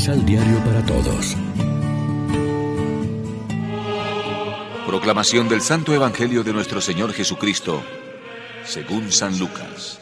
Misal 0.00 0.24
Diario 0.24 0.56
para 0.64 0.82
Todos. 0.86 1.36
Proclamación 4.86 5.46
del 5.46 5.60
Santo 5.60 5.92
Evangelio 5.92 6.42
de 6.42 6.54
nuestro 6.54 6.80
Señor 6.80 7.12
Jesucristo, 7.12 7.82
según 8.64 9.12
San 9.12 9.38
Lucas. 9.38 10.00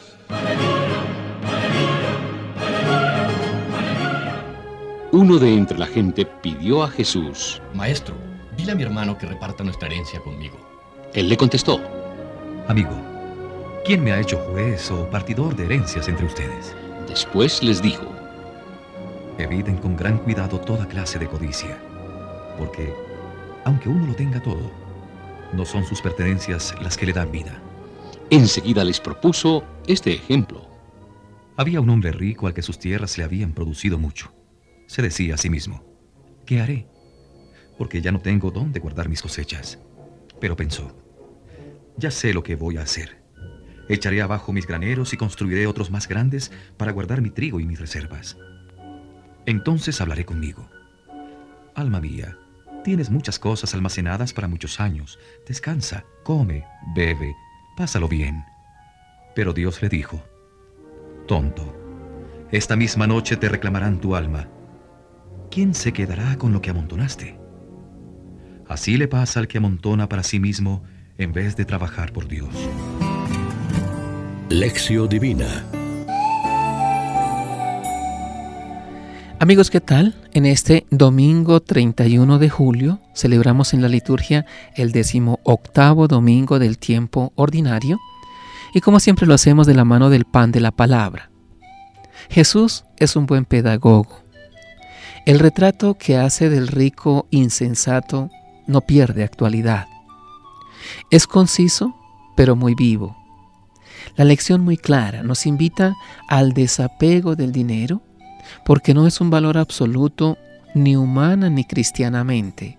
Uno 5.11 5.37
de 5.37 5.53
entre 5.53 5.77
la 5.77 5.87
gente 5.87 6.25
pidió 6.25 6.81
a 6.81 6.89
Jesús, 6.89 7.61
Maestro, 7.73 8.15
dile 8.55 8.71
a 8.71 8.75
mi 8.75 8.83
hermano 8.83 9.17
que 9.17 9.25
reparta 9.25 9.65
nuestra 9.65 9.89
herencia 9.89 10.21
conmigo. 10.21 10.57
Él 11.13 11.27
le 11.27 11.35
contestó, 11.35 11.81
Amigo, 12.69 12.95
¿quién 13.83 14.01
me 14.01 14.13
ha 14.13 14.21
hecho 14.21 14.37
juez 14.53 14.91
o 14.91 15.09
partidor 15.09 15.57
de 15.57 15.65
herencias 15.65 16.07
entre 16.07 16.25
ustedes? 16.25 16.73
Después 17.09 17.61
les 17.61 17.81
dijo, 17.81 18.18
Eviten 19.39 19.77
con 19.77 19.95
gran 19.95 20.17
cuidado 20.17 20.59
toda 20.59 20.85
clase 20.85 21.17
de 21.17 21.27
codicia, 21.27 21.77
porque, 22.57 22.93
aunque 23.63 23.87
uno 23.87 24.05
lo 24.05 24.13
tenga 24.13 24.41
todo, 24.41 24.69
no 25.53 25.63
son 25.63 25.85
sus 25.85 26.01
pertenencias 26.01 26.75
las 26.81 26.97
que 26.97 27.05
le 27.05 27.13
dan 27.13 27.31
vida. 27.31 27.57
Enseguida 28.29 28.83
les 28.83 28.99
propuso 28.99 29.63
este 29.87 30.13
ejemplo. 30.13 30.67
Había 31.55 31.79
un 31.79 31.89
hombre 31.89 32.11
rico 32.11 32.47
al 32.47 32.53
que 32.53 32.61
sus 32.61 32.79
tierras 32.79 33.17
le 33.17 33.23
habían 33.23 33.53
producido 33.53 33.97
mucho. 33.97 34.33
Se 34.87 35.01
decía 35.01 35.35
a 35.35 35.37
sí 35.37 35.49
mismo, 35.49 35.85
¿qué 36.45 36.59
haré? 36.59 36.87
Porque 37.77 38.01
ya 38.01 38.11
no 38.11 38.19
tengo 38.19 38.51
dónde 38.51 38.81
guardar 38.81 39.07
mis 39.07 39.21
cosechas. 39.21 39.79
Pero 40.41 40.57
pensó, 40.57 40.95
ya 41.95 42.11
sé 42.11 42.33
lo 42.33 42.43
que 42.43 42.55
voy 42.55 42.75
a 42.75 42.81
hacer. 42.81 43.23
Echaré 43.87 44.21
abajo 44.21 44.51
mis 44.51 44.67
graneros 44.67 45.13
y 45.13 45.17
construiré 45.17 45.65
otros 45.65 45.89
más 45.91 46.09
grandes 46.09 46.51
para 46.75 46.91
guardar 46.91 47.21
mi 47.21 47.29
trigo 47.29 47.61
y 47.61 47.65
mis 47.65 47.79
reservas. 47.79 48.37
Entonces 49.49 49.99
hablaré 49.99 50.25
conmigo. 50.25 50.69
Alma 51.73 51.99
mía, 51.99 52.37
tienes 52.83 53.09
muchas 53.09 53.39
cosas 53.39 53.73
almacenadas 53.73 54.31
para 54.31 54.47
muchos 54.47 54.79
años. 54.79 55.17
Descansa, 55.47 56.05
come, 56.21 56.65
bebe, 56.95 57.33
pásalo 57.75 58.07
bien. 58.07 58.45
Pero 59.33 59.51
Dios 59.51 59.81
le 59.81 59.89
dijo, 59.89 60.23
Tonto, 61.27 61.75
esta 62.51 62.75
misma 62.75 63.07
noche 63.07 63.37
te 63.37 63.49
reclamarán 63.49 63.99
tu 63.99 64.15
alma. 64.15 64.47
¿Quién 65.49 65.73
se 65.73 65.93
quedará 65.93 66.37
con 66.37 66.53
lo 66.53 66.61
que 66.61 66.69
amontonaste? 66.69 67.39
Así 68.67 68.97
le 68.97 69.07
pasa 69.07 69.39
al 69.39 69.47
que 69.47 69.57
amontona 69.57 70.07
para 70.07 70.21
sí 70.21 70.39
mismo 70.39 70.83
en 71.17 71.33
vez 71.33 71.55
de 71.55 71.65
trabajar 71.65 72.13
por 72.13 72.27
Dios. 72.27 72.53
Lección 74.51 75.09
Divina 75.09 75.65
Amigos, 79.41 79.69
¿qué 79.69 79.79
tal? 79.79 80.15
En 80.33 80.45
este 80.45 80.85
domingo 80.91 81.61
31 81.61 82.39
de 82.39 82.49
julio 82.49 82.99
celebramos 83.15 83.73
en 83.73 83.81
la 83.81 83.87
liturgia 83.87 84.45
el 84.75 84.91
décimo 84.91 85.39
octavo 85.43 86.09
domingo 86.09 86.59
del 86.59 86.77
tiempo 86.77 87.31
ordinario 87.35 87.99
y 88.73 88.81
como 88.81 88.99
siempre 88.99 89.25
lo 89.25 89.33
hacemos 89.33 89.65
de 89.65 89.75
la 89.75 89.85
mano 89.85 90.09
del 90.09 90.25
pan 90.25 90.51
de 90.51 90.59
la 90.59 90.71
palabra. 90.71 91.31
Jesús 92.29 92.83
es 92.97 93.15
un 93.15 93.27
buen 93.27 93.45
pedagogo. 93.45 94.25
El 95.25 95.39
retrato 95.39 95.93
que 95.93 96.17
hace 96.17 96.49
del 96.49 96.67
rico 96.67 97.25
insensato 97.31 98.29
no 98.67 98.81
pierde 98.81 99.23
actualidad. 99.23 99.87
Es 101.11 101.27
conciso, 101.27 101.95
pero 102.35 102.57
muy 102.57 102.75
vivo. 102.75 103.15
La 104.17 104.25
lección 104.25 104.59
muy 104.59 104.75
clara 104.75 105.23
nos 105.23 105.45
invita 105.45 105.95
al 106.27 106.51
desapego 106.51 107.37
del 107.37 107.53
dinero 107.53 108.01
porque 108.65 108.93
no 108.93 109.07
es 109.07 109.21
un 109.21 109.29
valor 109.29 109.57
absoluto 109.57 110.37
ni 110.73 110.95
humana 110.95 111.49
ni 111.49 111.65
cristianamente. 111.65 112.77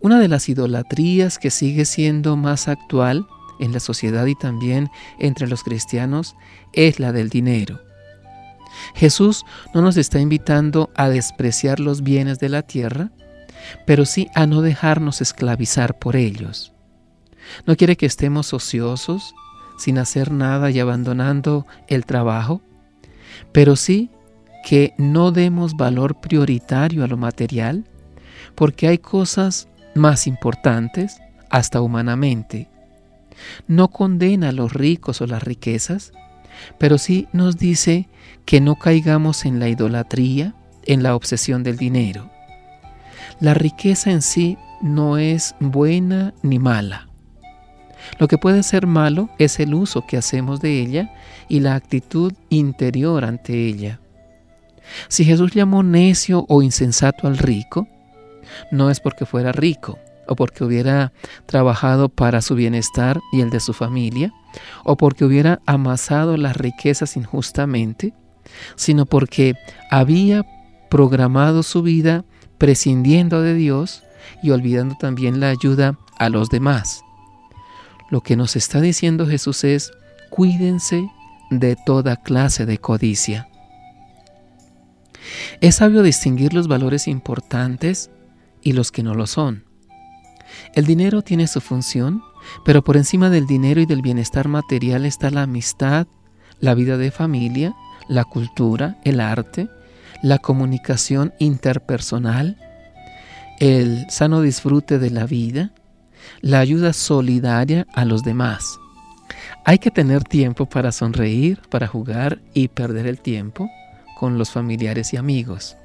Una 0.00 0.18
de 0.18 0.28
las 0.28 0.48
idolatrías 0.48 1.38
que 1.38 1.50
sigue 1.50 1.84
siendo 1.84 2.36
más 2.36 2.68
actual 2.68 3.26
en 3.60 3.72
la 3.72 3.80
sociedad 3.80 4.26
y 4.26 4.34
también 4.34 4.90
entre 5.18 5.46
los 5.46 5.62
cristianos 5.62 6.34
es 6.72 6.98
la 6.98 7.12
del 7.12 7.28
dinero. 7.28 7.80
Jesús 8.94 9.44
no 9.74 9.82
nos 9.82 9.96
está 9.96 10.18
invitando 10.18 10.90
a 10.96 11.08
despreciar 11.08 11.78
los 11.78 12.02
bienes 12.02 12.38
de 12.40 12.48
la 12.48 12.62
tierra, 12.62 13.10
pero 13.86 14.04
sí 14.04 14.28
a 14.34 14.46
no 14.46 14.60
dejarnos 14.60 15.20
esclavizar 15.20 15.98
por 15.98 16.16
ellos. 16.16 16.72
No 17.66 17.76
quiere 17.76 17.96
que 17.96 18.06
estemos 18.06 18.52
ociosos, 18.52 19.34
sin 19.78 19.98
hacer 19.98 20.32
nada 20.32 20.70
y 20.70 20.80
abandonando 20.80 21.66
el 21.88 22.06
trabajo, 22.06 22.62
pero 23.52 23.76
sí 23.76 24.10
que 24.64 24.94
no 24.98 25.32
demos 25.32 25.76
valor 25.76 26.20
prioritario 26.20 27.04
a 27.04 27.08
lo 27.08 27.16
material, 27.16 27.84
porque 28.54 28.88
hay 28.88 28.98
cosas 28.98 29.68
más 29.94 30.26
importantes, 30.26 31.18
hasta 31.50 31.80
humanamente. 31.80 32.68
No 33.66 33.88
condena 33.88 34.50
a 34.50 34.52
los 34.52 34.72
ricos 34.72 35.20
o 35.20 35.26
las 35.26 35.42
riquezas, 35.42 36.12
pero 36.78 36.98
sí 36.98 37.28
nos 37.32 37.58
dice 37.58 38.08
que 38.44 38.60
no 38.60 38.76
caigamos 38.76 39.44
en 39.44 39.58
la 39.58 39.68
idolatría, 39.68 40.54
en 40.84 41.02
la 41.02 41.14
obsesión 41.14 41.62
del 41.62 41.76
dinero. 41.76 42.30
La 43.40 43.54
riqueza 43.54 44.10
en 44.10 44.22
sí 44.22 44.58
no 44.80 45.18
es 45.18 45.54
buena 45.60 46.34
ni 46.42 46.58
mala. 46.58 47.08
Lo 48.18 48.28
que 48.28 48.38
puede 48.38 48.62
ser 48.62 48.86
malo 48.86 49.30
es 49.38 49.60
el 49.60 49.74
uso 49.74 50.06
que 50.06 50.16
hacemos 50.16 50.60
de 50.60 50.80
ella 50.80 51.14
y 51.48 51.60
la 51.60 51.74
actitud 51.74 52.32
interior 52.50 53.24
ante 53.24 53.66
ella. 53.66 54.00
Si 55.08 55.24
Jesús 55.24 55.52
llamó 55.52 55.82
necio 55.82 56.44
o 56.48 56.62
insensato 56.62 57.26
al 57.26 57.38
rico, 57.38 57.88
no 58.70 58.90
es 58.90 59.00
porque 59.00 59.26
fuera 59.26 59.52
rico 59.52 59.98
o 60.26 60.36
porque 60.36 60.64
hubiera 60.64 61.12
trabajado 61.46 62.08
para 62.08 62.42
su 62.42 62.54
bienestar 62.54 63.20
y 63.32 63.40
el 63.40 63.50
de 63.50 63.60
su 63.60 63.72
familia, 63.72 64.32
o 64.84 64.96
porque 64.96 65.24
hubiera 65.24 65.60
amasado 65.66 66.36
las 66.36 66.56
riquezas 66.56 67.16
injustamente, 67.16 68.14
sino 68.76 69.06
porque 69.06 69.54
había 69.90 70.44
programado 70.88 71.62
su 71.62 71.82
vida 71.82 72.24
prescindiendo 72.58 73.42
de 73.42 73.54
Dios 73.54 74.04
y 74.42 74.50
olvidando 74.50 74.94
también 74.94 75.40
la 75.40 75.48
ayuda 75.48 75.98
a 76.18 76.28
los 76.28 76.48
demás. 76.48 77.02
Lo 78.10 78.20
que 78.20 78.36
nos 78.36 78.56
está 78.56 78.80
diciendo 78.80 79.26
Jesús 79.26 79.64
es, 79.64 79.90
cuídense 80.30 81.08
de 81.50 81.76
toda 81.76 82.16
clase 82.16 82.66
de 82.66 82.78
codicia. 82.78 83.48
Es 85.60 85.76
sabio 85.76 86.02
distinguir 86.02 86.54
los 86.54 86.68
valores 86.68 87.08
importantes 87.08 88.10
y 88.62 88.72
los 88.72 88.92
que 88.92 89.02
no 89.02 89.14
lo 89.14 89.26
son. 89.26 89.64
El 90.74 90.86
dinero 90.86 91.22
tiene 91.22 91.46
su 91.46 91.60
función, 91.60 92.22
pero 92.64 92.82
por 92.82 92.96
encima 92.96 93.30
del 93.30 93.46
dinero 93.46 93.80
y 93.80 93.86
del 93.86 94.02
bienestar 94.02 94.48
material 94.48 95.06
está 95.06 95.30
la 95.30 95.42
amistad, 95.42 96.06
la 96.60 96.74
vida 96.74 96.96
de 96.96 97.10
familia, 97.10 97.74
la 98.08 98.24
cultura, 98.24 98.98
el 99.04 99.20
arte, 99.20 99.68
la 100.22 100.38
comunicación 100.38 101.32
interpersonal, 101.38 102.58
el 103.58 104.06
sano 104.10 104.40
disfrute 104.40 104.98
de 104.98 105.10
la 105.10 105.26
vida, 105.26 105.72
la 106.40 106.60
ayuda 106.60 106.92
solidaria 106.92 107.86
a 107.94 108.04
los 108.04 108.22
demás. 108.22 108.78
Hay 109.64 109.78
que 109.78 109.90
tener 109.90 110.24
tiempo 110.24 110.66
para 110.66 110.92
sonreír, 110.92 111.60
para 111.70 111.86
jugar 111.86 112.40
y 112.54 112.68
perder 112.68 113.06
el 113.06 113.20
tiempo 113.20 113.68
con 114.22 114.38
los 114.38 114.52
familiares 114.52 115.12
y 115.12 115.16
amigos. 115.16 115.76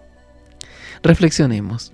Reflexionemos. 1.01 1.91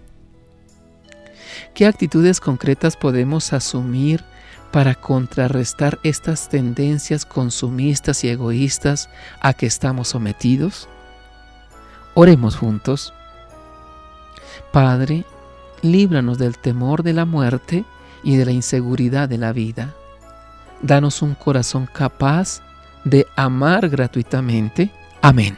¿Qué 1.73 1.85
actitudes 1.85 2.41
concretas 2.41 2.97
podemos 2.97 3.53
asumir 3.53 4.25
para 4.73 4.93
contrarrestar 4.93 5.99
estas 6.03 6.49
tendencias 6.49 7.25
consumistas 7.25 8.25
y 8.25 8.27
egoístas 8.27 9.07
a 9.39 9.53
que 9.53 9.67
estamos 9.67 10.09
sometidos? 10.09 10.89
Oremos 12.13 12.57
juntos. 12.57 13.13
Padre, 14.73 15.23
líbranos 15.81 16.37
del 16.39 16.57
temor 16.57 17.03
de 17.03 17.13
la 17.13 17.23
muerte 17.23 17.85
y 18.21 18.35
de 18.35 18.43
la 18.43 18.51
inseguridad 18.51 19.29
de 19.29 19.37
la 19.37 19.53
vida. 19.53 19.93
Danos 20.81 21.21
un 21.21 21.35
corazón 21.35 21.85
capaz 21.85 22.61
de 23.05 23.27
amar 23.37 23.87
gratuitamente. 23.87 24.91
Amén. 25.21 25.57